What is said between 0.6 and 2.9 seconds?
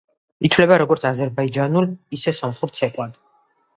როგორც აზერბაიჯანულ, ისე სომხურ